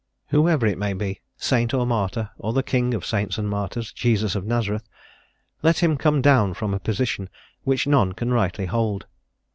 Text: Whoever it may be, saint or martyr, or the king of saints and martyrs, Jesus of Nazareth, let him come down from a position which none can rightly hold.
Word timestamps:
Whoever 0.29 0.65
it 0.65 0.79
may 0.79 0.93
be, 0.93 1.21
saint 1.37 1.75
or 1.75 1.85
martyr, 1.85 2.31
or 2.39 2.53
the 2.53 2.63
king 2.63 2.95
of 2.95 3.05
saints 3.05 3.37
and 3.37 3.47
martyrs, 3.47 3.93
Jesus 3.93 4.33
of 4.33 4.47
Nazareth, 4.47 4.89
let 5.61 5.83
him 5.83 5.95
come 5.95 6.23
down 6.23 6.55
from 6.55 6.73
a 6.73 6.79
position 6.79 7.29
which 7.65 7.85
none 7.85 8.13
can 8.13 8.33
rightly 8.33 8.65
hold. 8.65 9.05